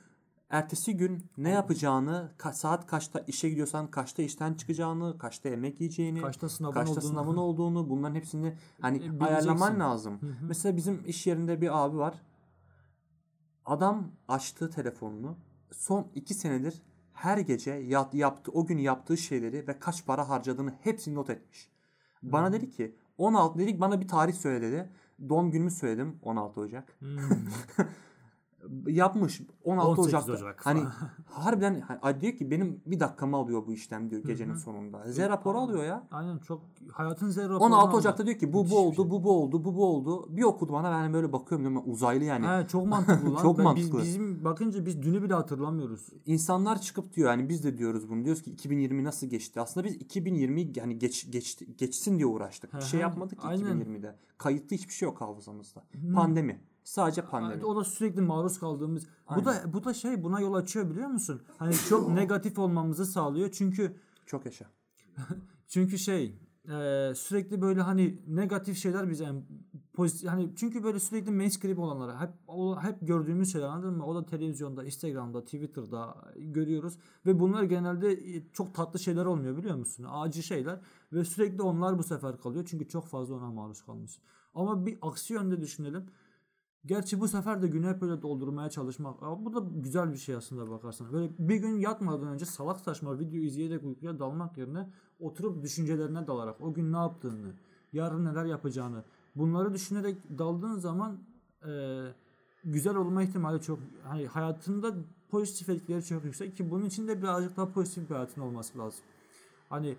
ertesi 0.49 0.97
gün 0.97 1.25
ne 1.37 1.49
yapacağını, 1.49 2.31
ka- 2.37 2.53
saat 2.53 2.87
kaçta 2.87 3.19
işe 3.27 3.49
gidiyorsan 3.49 3.91
kaçta 3.91 4.21
işten 4.23 4.53
çıkacağını, 4.53 5.17
kaçta 5.17 5.49
yemek 5.49 5.79
yiyeceğini, 5.81 6.21
Kaçta 6.21 6.49
sınavın 6.49 6.73
kaçta 6.73 6.91
olduğunu. 6.91 7.09
sınavın 7.09 7.37
olduğunu 7.37 7.89
bunların 7.89 8.15
hepsini 8.15 8.53
hani 8.81 8.97
E, 8.97 8.99
bileceksin. 9.01 9.25
ayarlaman 9.25 9.79
lazım. 9.79 10.19
Mesela 10.41 10.77
bizim 10.77 11.01
iş 11.07 11.27
yerinde 11.27 11.61
bir 11.61 11.83
abi 11.85 11.97
var. 11.97 12.21
Adam 13.65 14.07
açtığı 14.27 14.69
telefonunu 14.69 15.35
son 15.71 16.07
iki 16.15 16.33
senedir 16.33 16.81
her 17.13 17.37
gece 17.37 17.71
yap, 17.71 18.13
yaptı, 18.15 18.51
o 18.51 18.65
gün 18.65 18.77
yaptığı 18.77 19.17
şeyleri 19.17 19.67
ve 19.67 19.79
kaç 19.79 20.05
para 20.05 20.29
harcadığını 20.29 20.73
hepsini 20.81 21.15
not 21.15 21.29
etmiş. 21.29 21.69
Bana 22.23 22.53
dedi 22.53 22.69
ki 22.69 22.95
16 23.17 23.59
dedik 23.59 23.81
bana 23.81 24.01
bir 24.01 24.07
tarih 24.07 24.33
söyle 24.33 24.61
dedi. 24.61 24.89
Doğum 25.29 25.51
günümü 25.51 25.71
söyledim 25.71 26.19
16 26.21 26.61
Ocak. 26.61 26.95
Hmm. 26.99 27.19
Yapmış 28.87 29.41
16 29.63 29.87
18 30.01 30.07
Ocak'ta. 30.13 30.33
Ocak 30.33 30.65
hani 30.65 30.81
harbiden 31.25 31.81
hani 32.01 32.21
diyor 32.21 32.33
ki 32.33 32.51
benim 32.51 32.81
bir 32.85 32.99
dakikamı 32.99 33.37
alıyor 33.37 33.67
bu 33.67 33.73
işlem 33.73 34.09
diyor 34.09 34.23
gecenin 34.23 34.55
sonunda. 34.55 35.11
Z 35.11 35.19
raporu 35.19 35.57
alıyor 35.59 35.83
ya. 35.83 36.07
Aynen 36.11 36.37
çok 36.37 36.61
hayatın 36.91 37.29
zerre 37.29 37.55
16 37.55 37.97
Ocak'ta 37.97 38.25
diyor 38.25 38.37
ki 38.37 38.53
bu 38.53 38.57
Müthiş 38.59 38.71
bu 38.71 38.75
bir 38.77 38.85
oldu, 38.85 38.95
şey. 38.95 39.09
bu 39.09 39.23
bu 39.23 39.31
oldu, 39.31 39.65
bu 39.65 39.75
bu 39.75 39.85
oldu. 39.85 40.35
Bir 40.37 40.43
okudu 40.43 40.73
bana 40.73 40.91
ben 40.91 41.13
böyle 41.13 41.33
bakıyorum 41.33 41.65
diyorum 41.67 41.77
"Lan 41.85 41.89
uzaylı 41.93 42.23
yani. 42.23 42.47
He, 42.47 42.67
çok 42.67 42.85
mantıklı 42.87 43.33
lan. 43.33 43.41
Çok 43.41 43.57
Ben- 43.57 43.63
mantıklı. 43.63 43.97
Biz, 43.99 44.05
bizim 44.05 44.43
bakınca 44.43 44.85
biz 44.85 45.01
dünü 45.03 45.23
bile 45.23 45.33
hatırlamıyoruz. 45.33 46.07
İnsanlar 46.25 46.81
çıkıp 46.81 47.13
diyor 47.13 47.29
yani 47.29 47.49
biz 47.49 47.63
de 47.63 47.77
diyoruz 47.77 48.09
bunu. 48.09 48.25
Diyoruz 48.25 48.41
ki 48.43 48.51
2020 48.51 49.03
nasıl 49.03 49.27
geçti? 49.27 49.61
Aslında 49.61 49.87
biz 49.87 49.95
2020 49.95 50.71
yani 50.75 50.99
geç, 50.99 51.31
geçti, 51.31 51.67
geçsin 51.77 52.17
diye 52.17 52.25
uğraştık. 52.25 52.73
Bir 52.73 52.77
Hı 52.77 52.85
şey 52.85 52.99
hı, 52.99 53.01
yapmadık 53.01 53.41
ki 53.41 53.47
aynen. 53.47 53.81
2020'de. 53.81 54.15
Kayıtlı 54.37 54.75
hiçbir 54.75 54.93
şey 54.93 55.05
yok 55.05 55.21
hafızamızda. 55.21 55.83
Pandemi. 56.15 56.61
Sadece 56.83 57.21
pandemi. 57.21 57.65
O 57.65 57.75
da 57.75 57.83
sürekli 57.83 58.21
maruz 58.21 58.59
kaldığımız. 58.59 59.07
Bu 59.35 59.45
da 59.45 59.73
bu 59.73 59.83
da 59.83 59.93
şey 59.93 60.23
buna 60.23 60.39
yol 60.39 60.53
açıyor 60.53 60.89
biliyor 60.89 61.07
musun? 61.07 61.41
Hani 61.57 61.73
çok 61.89 62.09
negatif 62.13 62.59
olmamızı 62.59 63.05
sağlıyor. 63.05 63.51
Çünkü 63.51 63.95
Çok 64.25 64.45
yaşa. 64.45 64.65
çünkü 65.67 65.97
şey 65.97 66.39
e, 66.65 67.11
sürekli 67.15 67.61
böyle 67.61 67.81
hani 67.81 68.21
negatif 68.27 68.77
şeyler 68.77 69.09
bize 69.09 69.23
yani 69.23 69.43
pozitif 69.93 70.29
hani 70.29 70.55
çünkü 70.55 70.83
böyle 70.83 70.99
sürekli 70.99 71.31
mainstream 71.31 71.77
olanları 71.77 72.17
hep 72.17 72.29
o, 72.47 72.81
hep 72.81 72.97
gördüğümüz 73.01 73.51
şeyler 73.51 73.67
anladın 73.67 73.97
mı? 73.97 74.05
O 74.05 74.15
da 74.15 74.25
televizyonda, 74.25 74.83
Instagram'da, 74.83 75.43
Twitter'da 75.43 76.15
görüyoruz 76.35 76.97
ve 77.25 77.39
bunlar 77.39 77.63
genelde 77.63 78.11
e, 78.11 78.43
çok 78.53 78.75
tatlı 78.75 78.99
şeyler 78.99 79.25
olmuyor 79.25 79.57
biliyor 79.57 79.75
musun? 79.75 80.05
Acı 80.11 80.43
şeyler 80.43 80.79
ve 81.13 81.25
sürekli 81.25 81.61
onlar 81.61 81.97
bu 81.97 82.03
sefer 82.03 82.37
kalıyor 82.37 82.65
çünkü 82.69 82.87
çok 82.87 83.07
fazla 83.07 83.35
ona 83.35 83.51
maruz 83.51 83.81
kalmışsın. 83.81 84.23
Ama 84.53 84.85
bir 84.85 84.97
aksi 85.01 85.33
yönde 85.33 85.61
düşünelim. 85.61 86.05
Gerçi 86.85 87.19
bu 87.19 87.27
sefer 87.27 87.61
de 87.61 87.67
günü 87.67 87.87
hep 87.87 88.01
böyle 88.01 88.21
doldurmaya 88.21 88.69
çalışmak. 88.69 89.23
Ama 89.23 89.45
bu 89.45 89.53
da 89.53 89.59
güzel 89.75 90.13
bir 90.13 90.17
şey 90.17 90.35
aslında 90.35 90.69
bakarsan. 90.69 91.13
Böyle 91.13 91.31
bir 91.39 91.55
gün 91.55 91.77
yatmadan 91.77 92.27
önce 92.27 92.45
salak 92.45 92.79
saçma 92.79 93.19
video 93.19 93.39
izleyerek 93.39 93.83
uykuya 93.83 94.19
dalmak 94.19 94.57
yerine 94.57 94.89
oturup 95.19 95.63
düşüncelerine 95.63 96.27
dalarak 96.27 96.61
o 96.61 96.73
gün 96.73 96.93
ne 96.93 96.97
yaptığını, 96.97 97.53
yarın 97.93 98.25
neler 98.25 98.45
yapacağını 98.45 99.03
bunları 99.35 99.73
düşünerek 99.73 100.17
daldığın 100.37 100.75
zaman 100.75 101.19
e, 101.67 102.01
güzel 102.63 102.95
olma 102.95 103.23
ihtimali 103.23 103.61
çok 103.61 103.79
hani 104.03 104.27
hayatında 104.27 104.93
pozitif 105.29 105.69
etkileri 105.69 106.05
çok 106.05 106.25
yüksek 106.25 106.57
ki 106.57 106.71
bunun 106.71 106.85
için 106.85 107.07
de 107.07 107.21
birazcık 107.21 107.57
daha 107.57 107.71
pozitif 107.71 108.09
bir 108.09 108.15
hayatın 108.15 108.41
olması 108.41 108.77
lazım. 108.77 109.03
Hani 109.69 109.95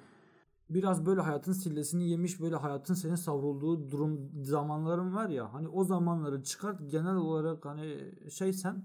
biraz 0.74 1.06
böyle 1.06 1.20
hayatın 1.20 1.52
sillesini 1.52 2.08
yemiş 2.08 2.40
böyle 2.40 2.56
hayatın 2.56 2.94
senin 2.94 3.14
savrulduğu 3.14 3.90
durum 3.90 4.30
zamanların 4.42 5.14
var 5.14 5.28
ya 5.28 5.54
hani 5.54 5.68
o 5.68 5.84
zamanları 5.84 6.42
çıkart 6.42 6.90
genel 6.90 7.16
olarak 7.16 7.64
hani 7.64 8.14
şey 8.30 8.52
sen 8.52 8.84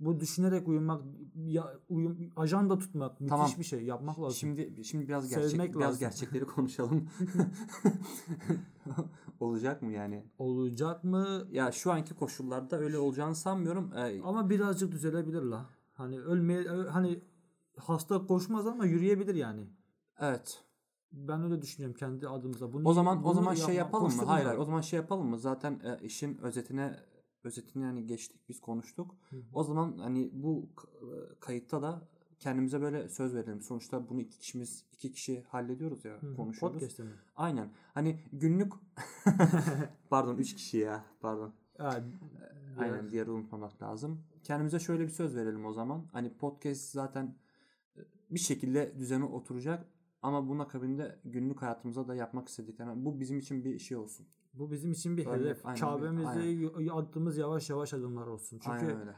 bu 0.00 0.20
düşünerek 0.20 0.68
uyumak 0.68 1.02
ya, 1.34 1.74
uyum, 1.88 2.32
ajanda 2.36 2.78
tutmak 2.78 3.20
müthiş 3.20 3.30
Tamam. 3.30 3.50
bir 3.58 3.64
şey 3.64 3.84
yapmak 3.84 4.20
lazım. 4.20 4.34
Şimdi 4.34 4.84
şimdi 4.84 5.08
biraz 5.08 5.28
Sevmek 5.28 5.50
gerçek 5.52 5.74
biraz 5.74 5.88
lazım. 5.90 6.00
gerçekleri 6.00 6.46
konuşalım. 6.46 7.08
Olacak 9.40 9.82
mı 9.82 9.92
yani? 9.92 10.24
Olacak 10.38 11.04
mı? 11.04 11.42
Ya 11.50 11.72
şu 11.72 11.92
anki 11.92 12.14
koşullarda 12.14 12.78
öyle 12.78 12.98
olacağını 12.98 13.34
sanmıyorum. 13.34 13.92
Ee, 13.96 14.22
Ama 14.22 14.50
birazcık 14.50 14.92
düzelebilir 14.92 15.42
la. 15.42 15.66
Hani 15.94 16.20
ölmeye 16.20 16.62
hani 16.68 17.20
hasta 17.76 18.26
koşmaz 18.26 18.66
ama 18.66 18.86
yürüyebilir 18.86 19.34
yani. 19.34 19.66
evet. 20.18 20.64
Ben 21.12 21.42
öyle 21.42 21.62
düşünüyorum 21.62 21.96
kendi 21.96 22.28
adımıza. 22.28 22.72
Bunu, 22.72 22.88
O 22.88 22.92
zaman 22.92 23.18
o 23.18 23.24
bunu 23.24 23.34
zaman 23.34 23.54
şey 23.54 23.74
yapalım 23.74 24.16
mı? 24.16 24.22
Hayır, 24.24 24.46
hayır. 24.46 24.58
O 24.58 24.64
zaman 24.64 24.80
şey 24.80 24.96
yapalım 24.96 25.26
mı? 25.26 25.38
Zaten 25.38 25.80
e, 25.84 26.04
işin 26.04 26.38
özetine 26.38 26.96
özetini 27.44 27.82
yani 27.82 28.06
geçtik 28.06 28.48
biz 28.48 28.60
konuştuk. 28.60 29.16
O 29.52 29.64
zaman 29.64 29.98
hani 29.98 30.30
bu 30.32 30.68
e, 30.84 31.06
kayıtta 31.40 31.82
da 31.82 32.08
kendimize 32.38 32.80
böyle 32.80 33.08
söz 33.08 33.34
verelim. 33.34 33.60
Sonuçta 33.62 34.08
bunu 34.08 34.20
iki 34.20 34.38
kişimiz 34.38 34.84
iki 34.92 35.12
kişi 35.12 35.42
hallediyoruz 35.42 36.04
ya, 36.04 36.22
Hı 36.22 36.26
hı. 36.26 36.36
konuşuyoruz. 36.36 36.74
Podcast'te 36.74 37.02
mi? 37.02 37.10
Aynen. 37.36 37.72
Hani 37.94 38.20
günlük 38.32 38.72
pardon 40.10 40.36
üç 40.36 40.54
kişi 40.54 40.78
ya. 40.78 41.04
Pardon. 41.20 41.52
Ha, 41.78 42.00
Aynen 42.78 43.10
diğeri 43.10 43.30
unutmamak 43.30 43.82
lazım. 43.82 44.24
Kendimize 44.44 44.78
şöyle 44.78 45.02
bir 45.02 45.12
söz 45.12 45.36
verelim 45.36 45.66
o 45.66 45.72
zaman. 45.72 46.06
Hani 46.12 46.34
podcast 46.36 46.90
zaten 46.90 47.34
e, 47.96 48.00
bir 48.30 48.38
şekilde 48.38 48.98
düzene 48.98 49.24
oturacak 49.24 49.86
ama 50.22 50.48
bunun 50.48 50.58
akabinde 50.58 51.20
günlük 51.24 51.62
hayatımıza 51.62 52.08
da 52.08 52.14
yapmak 52.14 52.48
istediklerimiz. 52.48 53.04
Bu 53.04 53.20
bizim 53.20 53.38
için 53.38 53.64
bir 53.64 53.78
şey 53.78 53.96
olsun. 53.96 54.26
Bu 54.54 54.70
bizim 54.70 54.92
için 54.92 55.16
bir 55.16 55.26
Örnek, 55.26 55.40
hedef. 55.40 55.66
aynen, 55.66 56.80
y- 56.80 56.92
attığımız 56.92 57.36
yavaş 57.38 57.70
yavaş 57.70 57.94
adımlar 57.94 58.26
olsun. 58.26 58.58
Çünkü 58.64 58.76
Aynen 58.86 59.00
öyle. 59.00 59.14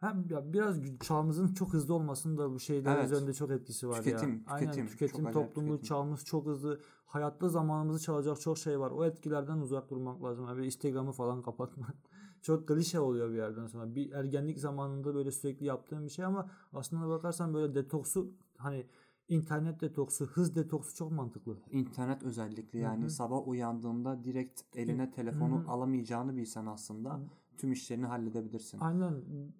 hem 0.00 0.26
ya 0.30 0.52
biraz 0.52 0.78
çağımızın 1.00 1.54
çok 1.54 1.72
hızlı 1.72 1.94
olmasının 1.94 2.38
da 2.38 2.50
bu 2.50 2.60
şeyler 2.60 2.96
Evet. 2.96 3.06
üzerinde 3.06 3.32
çok 3.32 3.50
etkisi 3.50 3.88
var 3.88 3.96
Tüketim, 4.02 4.30
ya. 4.30 4.40
Aynen 4.46 4.70
tüketim, 4.72 4.86
tüketim 4.86 5.16
çok 5.20 5.28
acayip 5.28 5.48
toplumu 5.48 5.68
tüketim. 5.68 5.88
çağımız 5.88 6.24
çok 6.24 6.46
hızlı. 6.46 6.80
Hayatta 7.06 7.48
zamanımızı 7.48 8.04
çalacak 8.04 8.40
çok 8.40 8.58
şey 8.58 8.80
var. 8.80 8.90
O 8.90 9.04
etkilerden 9.04 9.58
uzak 9.58 9.90
durmak 9.90 10.22
lazım. 10.24 10.44
Abi 10.46 10.66
Instagram'ı 10.66 11.12
falan 11.12 11.42
kapatmak. 11.42 11.94
çok 12.42 12.68
klişe 12.68 13.00
oluyor 13.00 13.30
bir 13.30 13.36
yerden 13.36 13.66
sonra. 13.66 13.94
Bir 13.94 14.12
ergenlik 14.12 14.58
zamanında 14.58 15.14
böyle 15.14 15.30
sürekli 15.30 15.66
yaptığım 15.66 16.04
bir 16.04 16.10
şey 16.10 16.24
ama 16.24 16.50
aslında 16.72 17.08
bakarsan 17.08 17.54
böyle 17.54 17.74
detoksu 17.74 18.32
hani 18.56 18.86
internet 19.28 19.80
detoksu, 19.80 20.26
hız 20.26 20.54
detoksu 20.56 20.96
çok 20.96 21.12
mantıklı. 21.12 21.56
İnternet 21.70 22.22
özellikle 22.22 22.78
yani 22.78 23.10
sabah 23.10 23.48
uyandığında 23.48 24.24
direkt 24.24 24.60
eline 24.76 25.10
telefonu 25.10 25.64
alamayacağını 25.68 26.36
bilsen 26.36 26.66
aslında 26.66 27.20
tüm 27.58 27.72
işlerini 27.72 28.06
halledebilirsin. 28.06 28.78
Aynen 28.80 29.14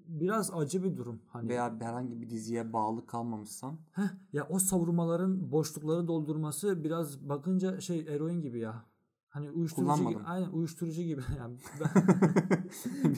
biraz 0.07 0.55
acı 0.55 0.85
bir 0.85 0.97
durum. 0.97 1.21
Hani 1.29 1.49
Veya 1.49 1.81
herhangi 1.81 2.21
bir 2.21 2.31
diziye 2.31 2.73
bağlı 2.73 3.07
kalmamışsan 3.07 3.79
Heh, 3.93 4.09
ya 4.33 4.47
o 4.49 4.59
savurmaların 4.59 5.53
boşlukları 5.53 6.09
doldurması 6.09 6.85
biraz 6.85 7.29
bakınca 7.29 7.81
şey 7.81 8.01
eroin 8.01 8.43
gibi 8.43 8.59
ya. 8.59 8.85
Hani 9.29 9.51
uyuşturucu 9.51 10.09
gibi. 10.09 10.23
Aynen 10.23 10.51
uyuşturucu 10.51 11.03
gibi. 11.03 11.23
Yani 11.39 11.57
ben, 11.81 11.89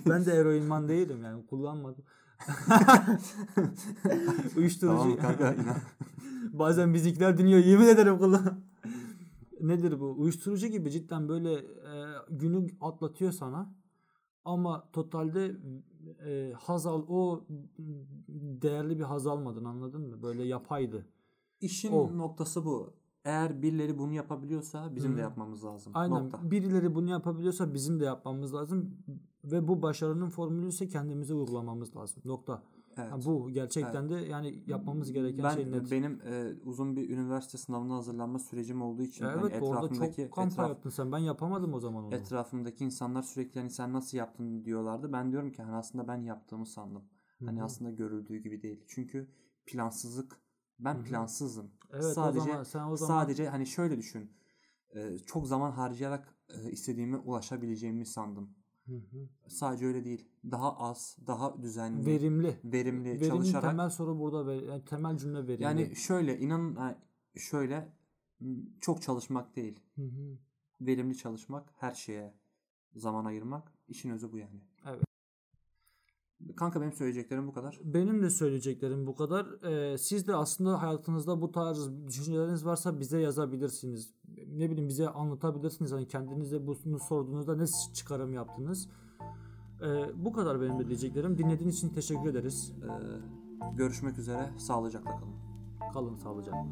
ben 0.11 0.27
de 0.27 0.33
eroinman 0.33 0.89
değilim 0.89 1.25
yani 1.25 1.47
kullanmadım. 1.47 2.05
uyuşturucu. 4.57 4.97
tamam 4.97 5.17
kanka 5.17 5.55
inan. 5.55 5.77
Bazen 6.53 6.95
bizimkiler 6.95 7.39
dinliyor 7.39 7.65
yemin 7.65 7.87
ederim 7.87 8.19
kullan. 8.19 8.61
Nedir 9.61 10.01
bu? 10.01 10.15
Uyuşturucu 10.19 10.67
gibi 10.67 10.91
cidden 10.91 11.29
böyle 11.29 11.53
e, 11.55 11.65
günü 12.31 12.67
atlatıyor 12.81 13.33
sana. 13.33 13.75
Ama 14.45 14.91
totalde 14.93 15.57
e, 16.27 16.53
haz 16.53 16.87
al 16.87 17.03
o 17.09 17.45
değerli 18.29 18.99
bir 18.99 19.05
haz 19.05 19.27
almadın 19.27 19.65
anladın 19.65 20.01
mı? 20.01 20.23
Böyle 20.23 20.45
yapaydı. 20.45 21.07
İşin 21.61 21.93
O. 21.93 22.19
noktası 22.19 22.65
bu. 22.65 22.95
Eğer 23.25 23.63
birileri 23.63 23.99
bunu 23.99 24.13
yapabiliyorsa 24.13 24.97
bizim 24.97 25.17
de 25.17 25.21
yapmamız 25.21 25.65
lazım. 25.65 25.93
Aynen. 25.97 26.25
Nokta. 26.25 26.51
Birileri 26.51 26.95
bunu 26.95 27.11
yapabiliyorsa 27.11 27.75
bizim 27.75 28.01
de 28.01 28.05
yapmamız 28.05 28.55
lazım 28.55 28.97
ve 29.47 29.69
bu 29.69 29.83
başarının 29.83 30.29
formülü 30.29 30.69
ise 30.69 30.89
kendimize 30.89 31.35
uygulamamız 31.35 31.97
lazım. 31.97 32.23
Nokta. 32.25 32.63
Evet. 32.99 33.13
Ha, 33.13 33.19
bu 33.25 33.51
gerçekten 33.51 34.09
de 34.09 34.15
yani 34.15 34.63
yapmamız 34.67 35.13
gereken 35.13 35.45
ben 35.45 35.55
şey 35.55 35.73
net. 35.73 35.91
benim 35.91 36.21
e, 36.21 36.53
uzun 36.65 36.97
bir 36.97 37.11
üniversite 37.11 37.59
sınavına 37.59 37.95
hazırlanma 37.95 38.39
sürecim 38.39 38.83
olduğu 38.83 39.03
için 39.03 39.25
hani 39.25 39.41
evet 39.41 39.63
orada 39.63 39.87
etrafımdaki 39.87 40.31
çok 40.35 40.45
etraf- 40.45 40.69
yaptın 40.69 40.91
sen. 40.91 41.13
Ben 41.13 41.19
yapamadım 41.19 41.75
o 41.75 41.81
zaman 41.81 42.05
onu. 42.05 42.15
etrafımdaki 42.15 42.85
insanlar 42.85 43.23
sürekli 43.23 43.61
hani 43.61 43.71
sen 43.71 43.93
nasıl 43.93 44.19
yaptın 44.19 44.65
diyorlardı. 44.65 45.13
Ben 45.13 45.31
diyorum 45.33 45.53
ki 45.53 45.63
hani 45.63 45.77
aslında 45.77 46.09
ben 46.09 46.23
yaptığımı 46.23 46.67
sandım. 46.67 47.05
Hani 47.45 47.57
Hı 47.59 47.61
hı. 47.61 47.65
aslında 47.65 47.91
görüldüğü 47.91 48.37
gibi 48.37 48.63
değil. 48.63 48.85
Çünkü 48.89 49.29
plansızlık 49.67 50.41
ben 50.79 50.95
Hı 50.95 50.99
hı. 50.99 51.03
plansızım. 51.05 51.71
Evet, 51.93 52.05
o 52.05 52.09
sadece 52.09 52.41
zaman- 52.41 52.63
sen 52.63 52.87
o 52.89 52.97
zaman- 52.97 53.21
sadece 53.21 53.49
hani 53.49 53.67
şöyle 53.67 53.99
düşün. 53.99 54.31
e, 54.95 55.19
çok 55.19 55.47
zaman 55.47 55.71
harcayarak 55.71 56.35
e, 56.49 56.71
istediğime 56.71 57.17
ulaşabileceğimi 57.17 58.07
sandım. 58.07 58.51
Hı 58.87 58.93
hı. 58.93 59.29
Sadece 59.49 59.87
öyle 59.87 60.05
değil. 60.05 60.29
Daha 60.51 60.77
az, 60.77 61.17
daha 61.27 61.63
düzenli, 61.63 62.07
Verimli. 62.07 62.61
verimli 62.65 63.05
Verimli 63.11 63.29
çalışarak 63.29 63.71
temel 63.71 63.91
soru 63.91 64.19
burada 64.21 64.47
ver, 64.47 64.63
yani 64.63 64.85
temel 64.85 65.19
cümle 65.19 65.49
verimli. 65.49 65.63
yani 65.63 65.97
şöyle 65.97 66.39
inanın 66.39 66.77
ha, 66.77 66.99
şöyle 67.37 67.93
çok 68.81 69.03
çalışmak 69.03 69.57
değil. 69.57 69.81
Hı 69.97 70.03
hı. 70.03 70.39
Verimli 70.81 71.17
çalışmak, 71.17 71.73
her 71.77 71.95
şeye 71.95 72.35
zaman 72.97 73.25
ayırmak. 73.25 73.73
işin 73.89 74.11
özü 74.11 74.33
bu 74.33 74.39
yani. 74.39 74.61
Evet. 74.87 75.03
Kanka 76.57 76.81
benim 76.81 76.93
söyleyeceklerim 76.93 77.47
bu 77.47 77.53
kadar. 77.53 77.81
Benim 77.85 78.23
de 78.23 78.31
söyleyeceklerim 78.31 79.07
bu 79.07 79.15
kadar. 79.15 79.63
Ee, 79.63 79.99
siz 79.99 80.27
de 80.27 80.35
aslında 80.35 80.83
hayatınızda 80.83 81.41
bu 81.41 81.53
tarz 81.53 81.91
düşünceleriniz 82.07 82.65
varsa 82.67 83.01
bize 83.01 83.21
yazabilirsiniz. 83.21 84.15
Ne 84.57 84.71
bileyim 84.71 84.89
bize 84.89 85.09
anlatabilirsiniz. 85.09 85.93
Hani 85.93 86.09
kendinize 86.09 86.67
bunu 86.67 86.99
sorduğunuzda 86.99 87.57
ne 87.57 87.65
çıkarım 87.95 88.33
yaptınız. 88.33 88.89
Ee, 89.83 90.25
bu 90.25 90.33
kadar 90.33 90.61
benim 90.61 90.79
de 90.79 90.89
diyeceklerim. 90.89 91.39
Dinlediğiniz 91.39 91.77
için 91.77 91.89
teşekkür 91.89 92.31
ederiz. 92.31 92.73
Ee, 92.83 92.87
görüşmek 93.77 94.19
üzere. 94.19 94.51
Sağlıcakla 94.59 95.11
kalın. 95.11 95.35
Kalın 95.93 96.15
sağlıcakla. 96.15 96.67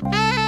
Thank 0.00 0.43